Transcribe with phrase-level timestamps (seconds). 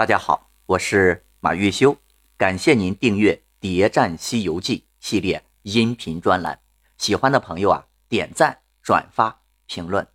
[0.00, 1.94] 大家好，我是马玉修，
[2.38, 6.58] 感谢您订阅《谍战西游记》系列音频专栏。
[6.96, 10.08] 喜欢的朋友啊，点赞、转发、评论。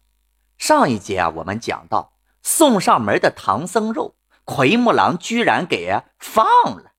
[0.57, 6.43] 上一节啊，我们讲到送上门的唐僧肉，奎木狼居然给放
[6.75, 6.93] 了。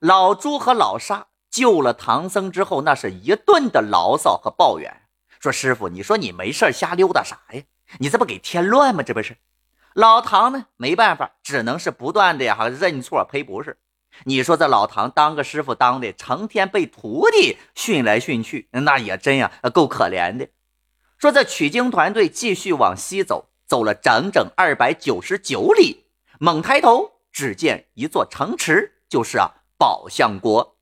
[0.00, 5.02] 老朱和老沙救了唐僧之后，那是一顿的牢骚和抱怨，
[5.38, 7.62] 说：“师傅，你说你没事瞎溜达啥呀？
[8.00, 9.04] 你这不给添乱吗？
[9.04, 9.36] 这不是？”
[9.94, 13.78] 老唐呢，没办法，只能是不断的呀认错赔不是。
[14.24, 20.48] 你说这老唐当个师傅当的，成天被徒弟训来训去，那也真呀够可怜的。
[21.16, 26.06] 说这取经团队继续往西走，走了整整二百九十九里，
[26.40, 30.76] 猛抬头，只见一座城池，就是啊宝象国。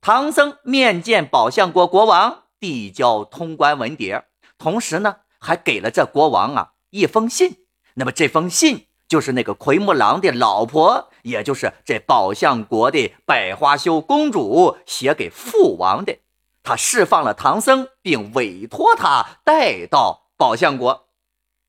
[0.00, 4.24] 唐僧面见宝象国国王，递交通关文牒，
[4.58, 7.67] 同时呢还给了这国王啊一封信。
[7.98, 16.16] 那么这封信就是那个奎木狼的老婆，也就是这宝象国的百花羞公主写给父王的。
[16.62, 21.08] 他释放了唐僧，并委托他带到宝象国。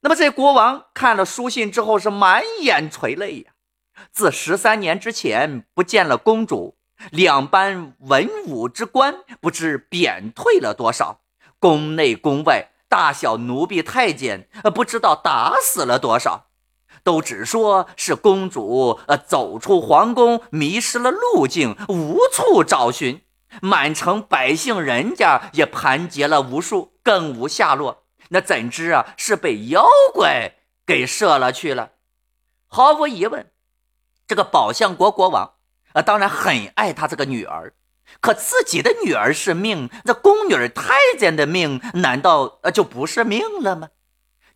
[0.02, 3.54] 那么这国王看了书信之后，是满眼垂泪呀。
[4.12, 6.78] 自十三年之前不见了公主，
[7.10, 11.22] 两班文武之官不知贬退了多少，
[11.58, 12.70] 宫内宫外。
[12.90, 16.48] 大小奴婢太监，呃，不知道打死了多少，
[17.04, 23.22] 都只说是公主，呃，走出皇宫，迷失了路径，无处找寻。
[23.62, 28.04] 满城百姓人家也盘结了无数，更无下落。
[28.30, 31.92] 那怎知啊，是被妖怪给射了去了？
[32.68, 33.52] 毫无疑问，
[34.28, 35.54] 这个宝象国国王
[35.94, 37.74] 啊，当然很爱他这个女儿。
[38.22, 43.90] 可自己的女儿是命，这宫女太监的命难道呃就不是命了吗？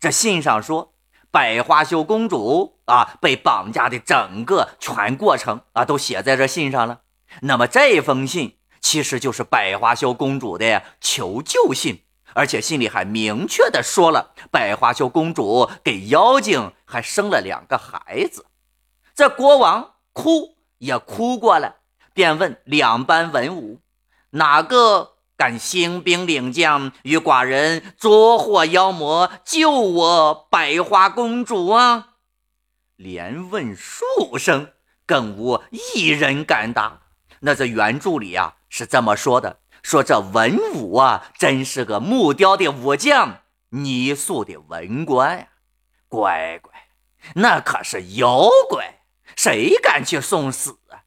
[0.00, 0.94] 这信上说，
[1.30, 7.00] 百花羞公主啊被绑架的整个全过程啊都写在这信上了。
[7.40, 12.02] 那么这封信其实就是百花羞公主的求救信，
[12.34, 18.46] 而且信里还明确的说了，百花羞公主给妖精还生了两个孩子。
[19.14, 21.76] 这国王哭也哭过了。
[22.14, 23.80] 便问两班文武，
[24.30, 32.10] 哪个敢兴兵领将与寡人捉获妖魔，救我百花公主啊？
[32.94, 34.70] 连问数声，
[35.04, 37.00] 更无一人敢答。
[37.40, 45.48] 那这原著里啊是这么说的：说这文武啊，真是个木雕的武将，泥塑的文官呀。
[46.08, 46.72] 乖乖，
[47.34, 49.00] 那可是妖怪，
[49.36, 51.03] 谁敢去送死啊？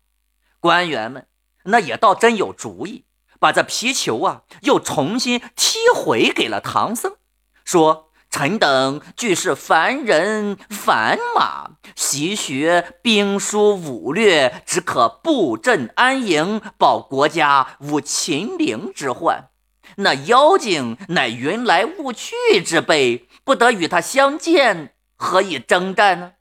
[0.59, 1.28] 官员们
[1.66, 3.06] 那也倒真有主意，
[3.40, 7.16] 把这皮球啊又重新踢回给了唐僧，
[7.63, 19.50] 说：“臣等俱是凡人凡马，习学兵书武略，只可布阵安营，保国家无秦陵之患。
[19.97, 22.35] 那妖精乃云来雾去
[22.66, 26.34] 之辈，不得与他相见，何以征战呢？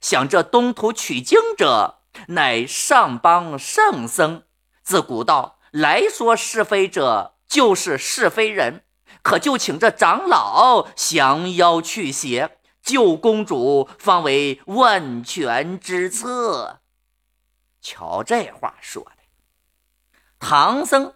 [0.00, 4.44] 想这东土取经者。”乃上邦圣僧，
[4.82, 8.84] 自古道来说是非者，就是是非人。
[9.22, 16.80] 可就请这长老降妖去邪，救公主，方为万全之策。
[17.80, 21.14] 瞧这话说的，唐僧，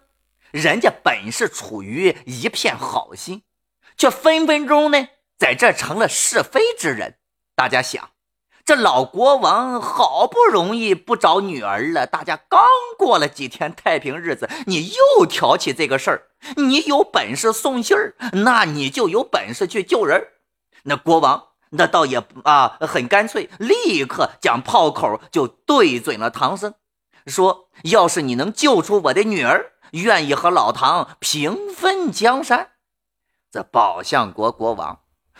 [0.51, 3.43] 人家本是处于一片好心，
[3.97, 5.07] 却分分钟呢，
[5.37, 7.19] 在这成了是非之人。
[7.55, 8.09] 大家想。
[8.69, 12.61] 这老国王好不容易不找女儿了，大家刚
[12.99, 16.27] 过了几天太平日子，你又挑起这个事儿。
[16.55, 20.27] 你有本事送信儿，那你就有本事去救人。
[20.83, 26.75] 那国王那倒也啊很干脆，立刻将炮口就对准了唐僧，
[27.25, 32.73] 说：“要是你能救出我的女儿，愿意和老唐平分江山。”
[33.51, 34.99] 这宝象国国王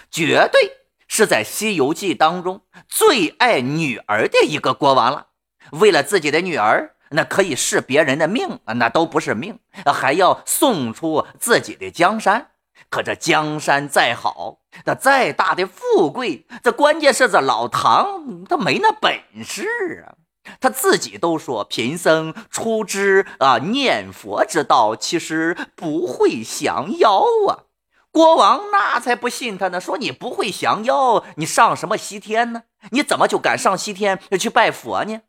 [0.09, 0.78] 绝对。
[1.09, 5.27] 是在《西游记》当中最爱女儿的一个国王了。
[5.71, 12.51] 为了自己的女儿，那可以视别人的命啊，那都不是命，还要送出自己的江山。
[12.89, 20.15] 可这江山再好，那再大的富贵，这关键是这老唐他没那本事啊。
[20.59, 27.68] 他自己都说，贫僧出知啊念佛之道，其实不会降妖啊。
[28.11, 32.63] 国王那才不信他呢，说你不会降妖，你上什么西天呢？
[32.91, 35.21] 你怎么就敢上西天去拜佛呢？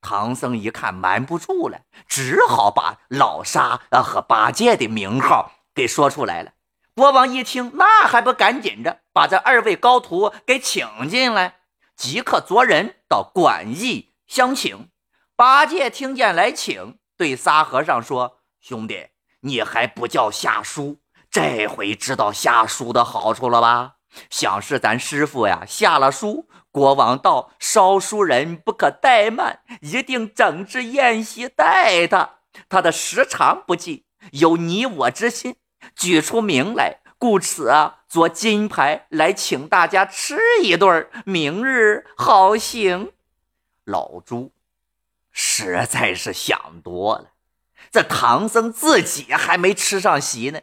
[0.00, 6.52] 唐僧一看瞒不住了，只好把老沙啊和八戒的名号给说出来了。
[6.94, 11.56] 国王一听，那还不赶紧着把这二位高徒给请进来，
[11.96, 14.88] 即刻着人到馆驿相请。
[15.34, 19.08] 八戒听见来请，对沙和尚说：“兄弟，
[19.40, 20.98] 你还不叫下书？
[21.30, 23.94] 这回知道下书的好处了吧？
[24.30, 32.36] 想是咱师傅呀下了书，国王道烧书人不可怠慢，一定整治宴席待他。
[32.68, 35.56] 他的时长不济，有你我之心，
[35.94, 43.12] 举出名来。”故此啊，做金牌来请大家吃一顿明日好行。
[43.84, 44.52] 老朱
[45.32, 47.32] 实在是想多了，
[47.90, 50.60] 这唐僧自己还没吃上席呢。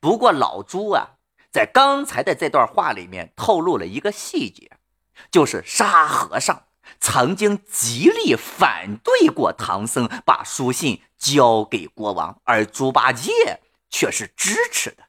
[0.00, 1.16] 不过老朱啊，
[1.50, 4.72] 在刚才的这段话里面透露了一个细节，
[5.30, 6.64] 就是沙和尚
[7.00, 15.04] 曾经极力反对过唐僧把书信交给国王，而猪八戒却是支持的。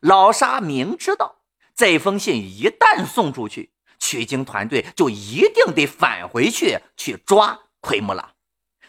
[0.00, 1.36] 老沙明知道
[1.74, 8.30] 这封信一旦送出去，取经团队就一定得返回去去抓奎木狼。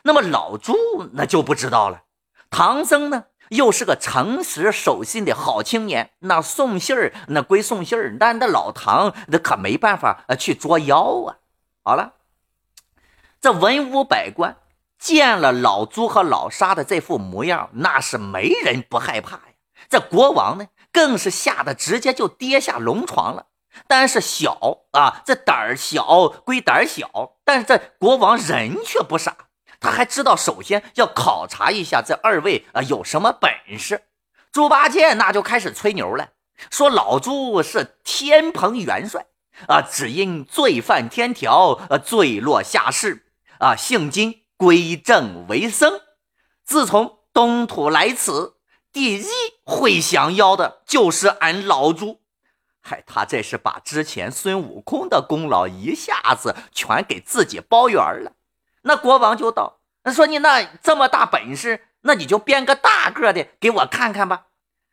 [0.03, 0.75] 那么老朱
[1.13, 2.03] 那就不知道了。
[2.49, 11.37] 唐僧呢，又是个诚实守信的好青年，那送信儿那归送信儿，但那老唐那可没办法去捉妖啊。
[11.83, 12.13] 好了，
[13.41, 14.57] 这文武百官
[14.97, 19.53] 见了老朱和老沙的这副模样，那是没人不害怕呀。
[19.89, 20.67] 这国王呢？
[20.91, 23.47] 更是吓得直接就跌下龙床了。
[23.87, 29.35] 但是小啊，这胆儿小归胆儿小，但是这国王人却不傻，
[29.83, 34.05] 他还知道首先要考察一下这二位啊有什么本事。
[34.53, 36.29] 猪八戒那就开始吹牛了，
[36.71, 39.25] 说老猪是天蓬元帅
[39.67, 43.25] 啊，只因罪犯天条，呃，坠落下世
[43.59, 45.99] 啊，姓金，归正为僧，
[46.63, 48.55] 自从东土来此。
[48.93, 49.25] 第一
[49.65, 52.21] 会降妖的就是俺老猪，
[52.79, 58.33] 嗨，他这是把之前孙悟空的功劳一下子全给自己包圆了。
[58.83, 64.43] 那国王就道：“那说你那这么大本事，那你就编个大个的给我看看吧。”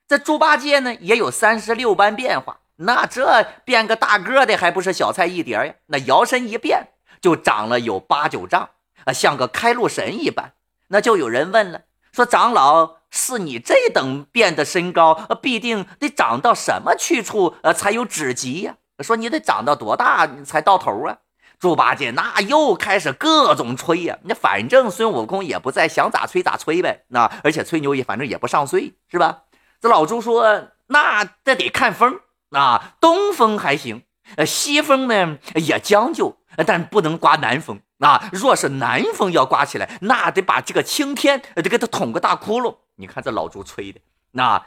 [0.08, 5.75] 这猪八戒呢也有三十六般变化，那这变个大个的还不是小菜一碟呀？
[5.87, 6.88] 那摇身一变
[7.20, 8.70] 就长了有八九丈
[9.04, 10.54] 啊，像个开路神一般。
[10.88, 11.82] 那就有人问了，
[12.12, 13.00] 说长老。
[13.12, 18.76] 是你这等变的身高，必定得长到什么去处，呃，才有止级呀？
[19.00, 21.19] 说你得长到多大才到头啊？
[21.61, 27.05] 猪八戒那又开始各种吹呀，那反正孙悟空也不在，想咋吹咋吹呗。
[27.09, 29.43] 那而且吹牛也反正也不上税，是吧？
[29.79, 32.21] 这老猪说，那这得看风
[32.51, 34.03] 啊，东风还行，
[34.37, 37.81] 呃，西风呢也将就，但不能刮南风。
[37.99, 42.75] 啊，若是南风要刮起来，那得把这个青天得给他捅个大窟窿。
[42.97, 44.01] 你看这老猪吹的，
[44.33, 44.65] 那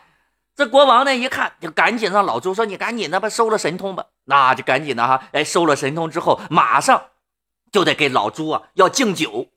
[0.55, 7.09] 这国王呢一看，就赶紧让老猪说：“你赶紧的吧，收了神通吧。”那就赶紧的哈，哎，收了神通之后，马上
[7.71, 9.49] 就得给老朱啊要敬酒。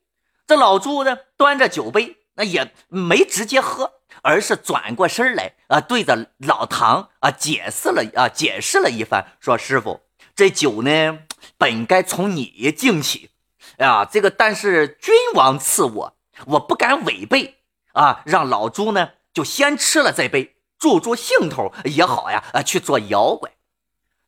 [0.46, 3.92] 这老朱呢端着酒杯，那也没直接喝，
[4.22, 10.00] 而是转过身来啊，对着老唐啊解释了啊解释了一番，说：“师傅，
[10.34, 11.18] 这酒呢
[11.58, 13.30] 本该从你敬起，
[13.78, 16.16] 啊，这个但是君王赐我，
[16.46, 17.54] 我不敢违背。”
[17.96, 22.44] 啊，让老朱呢就先吃了这杯，助助兴头也好呀。
[22.52, 23.50] 啊，去做妖怪，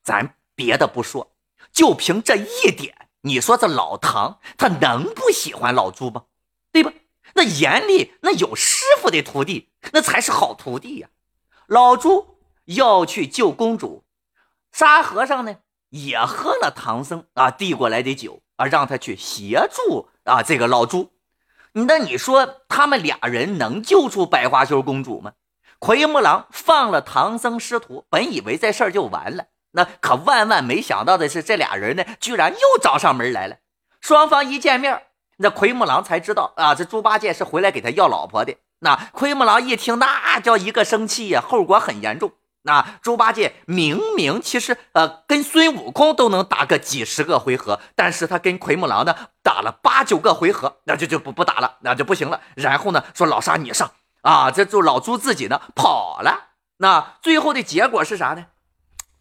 [0.09, 1.33] 咱别的不说，
[1.71, 6.25] 就凭这一点，你说这老唐他能不喜欢老朱吗？
[6.73, 6.91] 对吧？
[7.35, 11.09] 那眼里那有师傅的徒弟，那才是好徒弟呀。
[11.67, 14.03] 老朱要去救公主，
[14.73, 15.57] 沙和尚呢
[15.91, 21.13] 也喝了唐僧啊递过来的酒啊，让他去协助啊这个老朱。
[21.73, 25.35] 那你说他们俩人能救出百花羞公主吗？
[25.79, 33.57] 奎木狼放了唐僧师徒，本以为这事儿就完了，那可万万没想到的是，这俩人呢，居然又找上门来了。
[34.01, 35.03] 双方一见面，
[35.39, 38.57] 那奎木狼才知道啊，这猪八戒是回来给他要老婆的。
[38.81, 42.33] 那奎木狼一听，那叫一个生气呀，后果很严重。
[42.63, 52.41] 那猪八戒明明其实呃跟孙悟空都能打个几十个回合，但是他跟奎木狼呢打了八九个回合，那就就不不打了，那就不行了。
[52.57, 53.91] 然后呢说老沙你上
[54.23, 56.49] 啊，这就老朱自己呢跑了。
[56.79, 58.47] 那最后的结果是啥呢？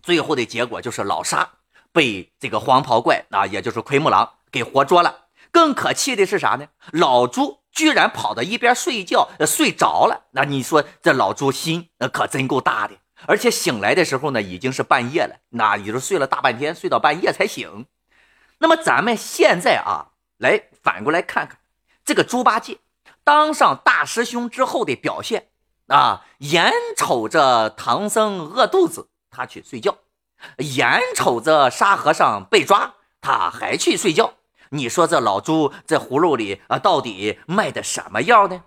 [0.08, 1.50] 最后的结果就是老沙
[1.92, 5.26] 被这个黄袍怪啊，也就是奎木狼给活捉了。
[5.52, 6.66] 更可气的是啥呢？
[6.94, 10.28] 老朱居然跑到一边睡觉，睡着了。
[10.32, 12.94] 那你说这老朱心那可真够大的。
[13.26, 17.86] 而且醒来的时候呢，已经是半夜了，那也就睡了大半天，睡到半夜才醒。
[18.60, 21.60] 那么咱们现在啊，来反过来看看
[22.06, 22.78] 这个猪八戒
[23.26, 25.50] 当上大师兄之后的表现
[25.88, 29.92] 啊，眼瞅着唐僧饿肚子，他去睡觉；
[30.58, 34.34] 眼瞅着沙和尚被抓，他还去睡觉；
[34.72, 38.64] 你说这老朱这葫芦里啊，到底卖的什么药呢？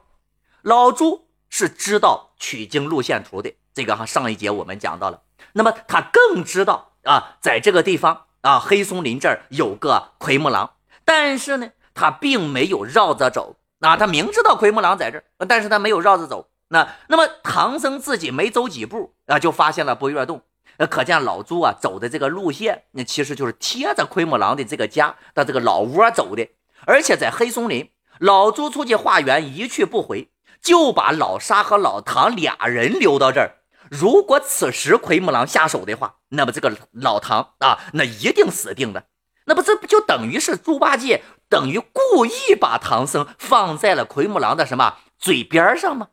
[0.62, 5.22] 老朱是知道取经路线图的，这个哈上一节我们讲到了。
[5.54, 10.74] 那么他更知道啊，在这个地方啊，黑松林这儿有个奎木狼，
[11.04, 13.56] 但是呢，他并没有绕着走。
[13.80, 16.48] 啊，他明知道奎木狼在这儿，但是他没有绕着走。
[16.68, 20.42] 那那么唐僧自己没走几步啊，就发现了不月洞。
[20.80, 26.48] 呃，可见老朱啊走的这个路线，那其实就是贴着奎木狼的这个家的这个老窝走的。
[26.86, 30.30] 而且在黑松林，老朱出去化缘一去不回，
[30.62, 33.56] 就把老沙和老唐俩人留到这儿。
[33.90, 39.04] 如果此时奎木狼下手的话，那么这个老唐啊，那一定死定了。
[39.44, 46.08] 那不这不就等于是猪八戒等于故意把唐僧放在了奎木狼的什么嘴边上吗？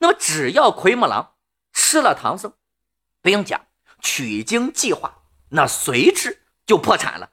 [0.00, 1.34] 那么只要奎木狼
[1.72, 2.54] 吃了唐僧，
[3.22, 3.60] 不用讲，
[4.00, 7.30] 取经计划那随之就破产了。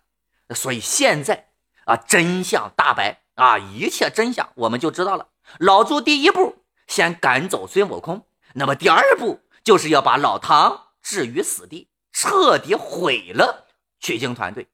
[0.53, 1.49] 所以现在
[1.85, 5.27] 啊，真相大白啊，一切真相我们就知道了。
[5.59, 13.67] 老朱第一步先赶走孙悟空，那么第二步就是要把老唐置于死地，彻底毁了
[13.99, 14.67] 取经团队。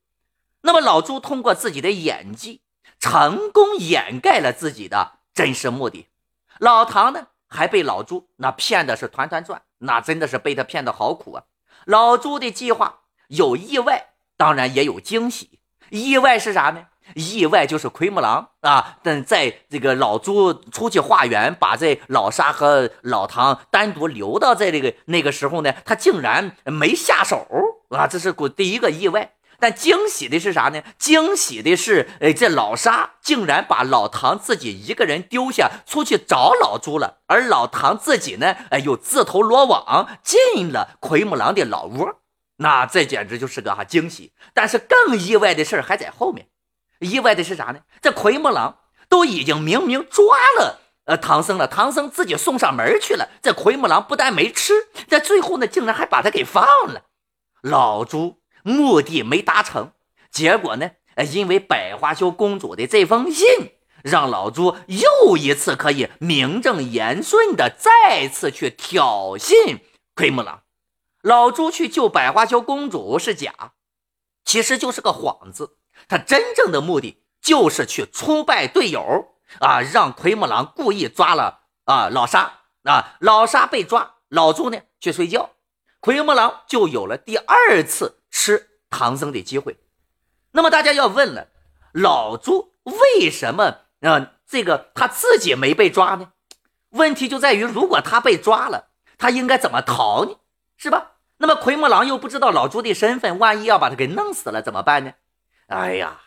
[0.62, 2.62] 那么老朱通过自己的演技，
[3.00, 6.08] 成功掩盖了自己的真实目的。
[6.60, 11.44] 老唐呢，还被老朱那骗的是团团转，那真的是被他骗的好苦啊！
[11.86, 14.08] 老朱的计划有意外，
[14.38, 15.60] 当然也有惊喜。
[15.90, 16.86] 意外是啥呢？
[17.16, 18.98] 意外就是奎木狼啊！
[19.04, 27.46] 等在这个老朱出去化缘，把这老沙和老唐单独留到在这个那个时候呢，他竟然没下手
[27.90, 28.08] 啊！
[28.08, 29.34] 这是第一个意外。
[29.62, 30.82] 但惊喜的是啥呢？
[30.98, 37.20] 惊喜的是，哎，这老沙竟然把老唐自己一个人丢下，出去找老朱了。
[37.28, 42.16] 而老唐自己呢，哎，又自投罗网，进了奎木狼的老窝。
[42.58, 44.34] 那这简直就是个哈惊喜。
[44.56, 46.48] 但是更意外的事还在后面。
[47.00, 47.82] 意外的是啥呢？
[48.02, 53.30] 这奎木狼都已经明明抓了呃唐僧了，唐僧自己送上门去了。
[53.44, 54.74] 这奎木狼不但没吃，
[55.08, 57.04] 在最后呢，竟然还把他给放了。
[57.62, 58.41] 老朱。
[58.64, 59.92] 目的没达成，
[60.32, 60.92] 结果呢？
[61.32, 63.48] 因为百花羞公主的这封信，
[64.04, 69.80] 让老朱又一次可以名正言顺的再次去挑衅
[70.16, 70.64] 奎木狼。
[71.22, 73.74] 老朱去救百花羞公主是假，
[74.44, 75.78] 其实就是个幌子。
[76.08, 85.52] 他真正的目的就是去出卖队友啊，让奎木狼故意抓了啊老沙啊，老沙被抓，老朱呢去睡觉，
[86.00, 88.21] 奎木狼就有了第二次。
[88.32, 89.78] 吃唐僧的机会，
[90.52, 91.50] 那么大家要问了，
[91.92, 94.32] 老朱为什么啊？
[94.48, 96.32] 这个他自己没被抓呢？
[96.90, 100.38] 问题就在于，如果他被抓了，他应该怎么逃呢？
[100.76, 101.12] 是吧？
[101.38, 105.14] 那么奎木狼又不知道老朱的身份，万一要把他给弄死了怎么办呢？
[105.68, 106.22] 哎呀，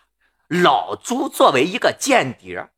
[0.49, 2.70] 老朱作为一个间谍，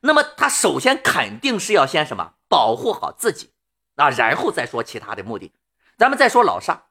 [0.00, 3.52] 那么他首先肯定是要先什么保护好自己
[3.96, 5.52] 啊，然后再说其他的目的。
[5.98, 6.85] 咱们再说老沙。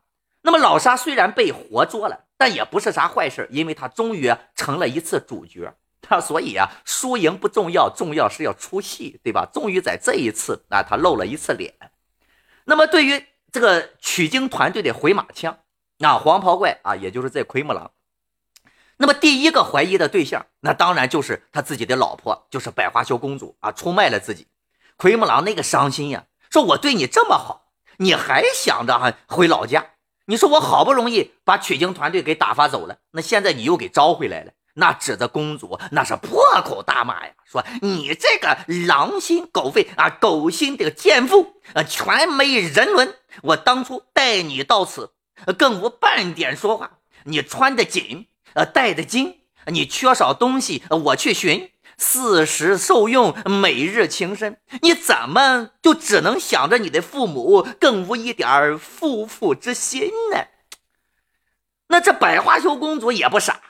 [0.45, 5.73] 那么老沙虽然被活捉了，但也不是啥坏事，因为他终于成了一次主角。
[6.03, 9.49] 他所以啊，输赢不重要，重要是要出戏，对吧？
[9.51, 11.73] 终于在这一次啊，他露了一次脸。
[12.65, 15.57] 那么对于这个取经团队的回马枪，
[15.97, 17.89] 啊，黄袍怪啊，也就是这奎木狼。
[18.97, 24.45] 那么第一个怀疑的对象，那当然就是他自己的老婆，就是百花羞公主啊，出卖了自己。
[24.95, 29.83] 奎木狼那个伤心呀，说我对你这么好，你还想着哈回老家？
[30.25, 43.15] 你说我好不容易把取经团队给打发走了，那现在你又给招回来了，那指着公主那是破口大骂呀，说你这个狼心狗肺啊，狗心的贱妇啊，全没人伦！
[43.43, 45.11] 我当初带你到此，
[45.57, 46.99] 更无半点说话。
[47.25, 51.71] 你穿的紧，呃，戴的金，你缺少东西，我去寻。
[51.97, 60.45] 四时受用，每日情深，你怎么就只能想着你的父母，更无一点夫妇之心呢？
[61.87, 63.61] 那这百花羞公主也不傻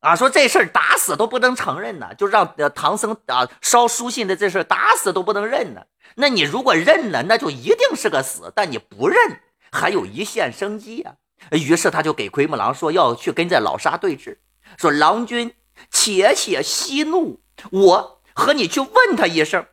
[0.00, 5.82] 啊，说这事儿打死都不能承认呢，就让唐僧啊烧书信的这事儿打死都不能认呢。
[6.16, 11.14] 那你如果认了，那就一定是个死；但你不认，还有一线生机啊。
[11.50, 14.38] 于是他就给奎木狼说要去跟这老沙对峙，
[14.76, 15.54] 说郎君
[15.90, 17.41] 且且息怒。
[17.70, 19.66] 我和你去问他一声，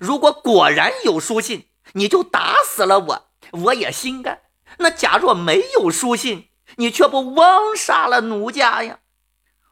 [0.00, 4.42] 如果果然有书信，你就打死了我，我也心甘。
[4.78, 9.00] 那假若没有书信，你却不枉杀了奴家呀！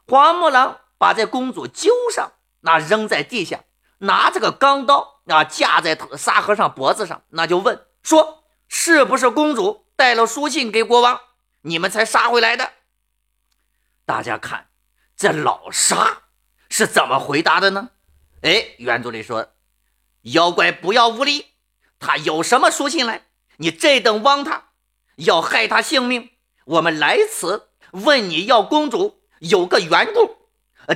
[0.07, 3.63] 花木兰把这公主揪上，那扔在地下，
[3.99, 11.19] 拿着个钢刀啊架在沙和尚脖子上，那就问说：是不是公主带了书信给国王，
[11.61, 12.73] 你们才杀回来的？
[14.05, 14.69] 大家看，
[15.15, 16.23] 这老沙。
[16.69, 17.89] 是怎么回答的呢？
[18.41, 19.49] 哎，原著里说
[20.23, 21.47] ：“妖怪不要无礼，
[21.99, 23.23] 他有什么书信来？
[23.57, 24.69] 你这等枉他，
[25.17, 26.29] 要害他性命。
[26.65, 30.37] 我们来此问你要公主，有个缘故。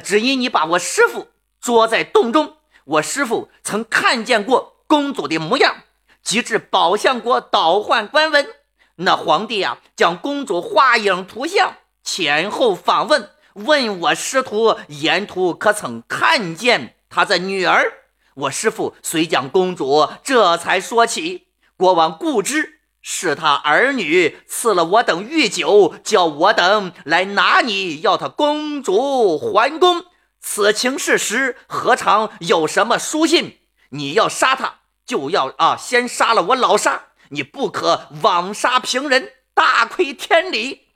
[0.03, 1.27] 只因你把我师傅
[1.59, 5.83] 捉在洞中，我师傅曾看见过公主的模样，
[6.21, 8.47] 及至宝相国倒换官文，
[8.95, 17.93] 那皇帝呀，将公主画影图像前后访问，问我师徒沿途可曾看见。”他的女儿，
[18.33, 30.05] 我师父虽将公主这才说起，国王固知是他儿女赐了我等御酒，叫我等来拿你，要他公主还宫。
[30.39, 33.59] 此情事实，何尝有什么书信？
[33.89, 40.87] 你要杀他，就要啊，先杀了我老沙，你不可枉杀平人，大亏天理。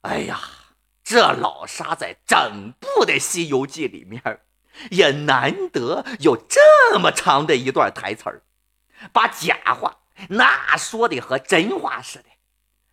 [0.00, 0.40] 哎呀，
[1.06, 4.40] 这老沙在整部的《西游记》里面。
[4.90, 8.42] 也难得有这么长的一段台词儿，
[9.10, 12.24] 把假话那说的和真话似的。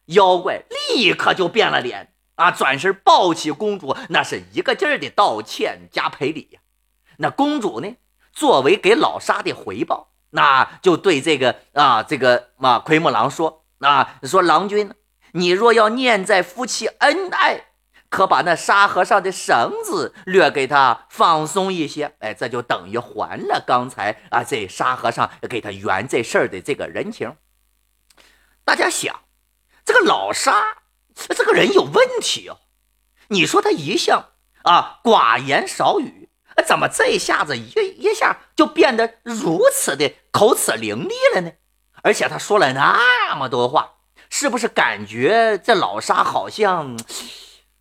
[0.06, 6.62] 妖怪立刻就变了脸啊，转身抱起公主，那是一个劲儿的道歉加赔礼呀。
[7.18, 7.98] 那公主呢，
[8.32, 14.94] 作为给老沙的回报，那就对这个啊这个啊奎木狼说啊说郎君，
[15.34, 17.66] 你若要念在夫妻恩爱。
[18.14, 27.36] 可把那沙和尚的绳子略给他放松一些，哎，这就等于还了刚才啊这沙和尚给他圆这事儿的这个人情。
[28.64, 29.22] 大家想，
[29.84, 30.64] 这个老沙
[31.16, 32.60] 这个人有问题哦。
[33.30, 34.30] 你说他一向
[34.62, 36.30] 啊寡言少语，
[36.68, 41.54] 怎么这一下子一一下就变得如此的口齿伶俐了呢？
[42.04, 43.94] 而且他说了那么多话，
[44.30, 46.96] 是不是感觉这老沙好像？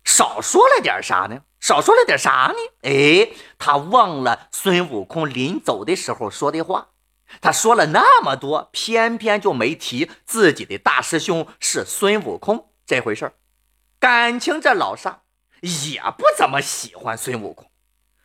[0.03, 1.41] 少说了点啥呢？
[1.59, 2.89] 少说了点啥呢？
[2.89, 6.89] 哎，他忘了孙悟空临走的时候说的话。
[7.41, 13.31] 他说了那么多，偏偏就没提自己的大师兄是孙悟空这回事
[13.97, 15.21] 感情这老沙
[15.61, 17.71] 也不怎么喜欢孙悟空。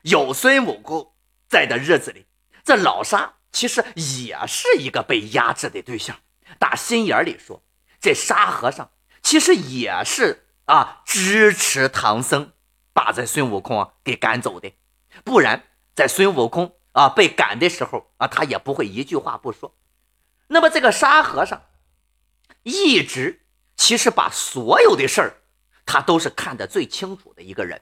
[0.02, 1.14] 有孙悟空
[1.48, 2.26] 在的日子里，
[2.64, 6.16] 这老沙其实也是一个被压制的对象。
[6.58, 7.62] 打心眼里说，
[8.00, 8.90] 这沙和尚
[9.22, 10.47] 其实也是。
[10.68, 11.02] 啊！
[11.06, 12.52] 支持唐僧
[12.92, 14.74] 把这孙悟空啊给赶走的，
[15.24, 19.74] 不然在孙悟空啊被赶的时候啊，他也不会一句话不说。
[20.48, 21.62] 那么这个沙和尚
[22.62, 25.42] 一直其实把所有的事儿，
[25.86, 27.80] 他都是看得最清楚的一个人。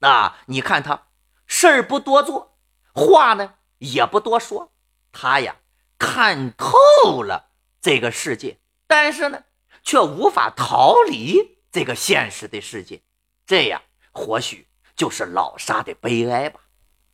[0.00, 1.06] 啊，你看他
[1.46, 2.58] 事儿不多做，
[2.92, 4.72] 话呢也不多说，
[5.12, 5.56] 他呀
[5.98, 9.44] 看透了这个世界，但是呢
[9.84, 11.53] 却无法逃离。
[11.74, 13.02] 这个现实的世界，
[13.44, 13.82] 这样
[14.12, 16.60] 或许就是老沙的悲哀吧。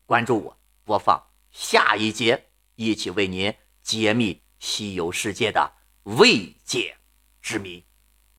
[0.04, 1.18] 关注我，播放
[1.50, 6.98] 下一节，一起为您揭秘西游世界的未解
[7.40, 7.82] 之谜。